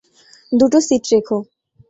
দুটো 0.51 0.77
সিট 0.87 1.03
রেখো। 1.11 1.37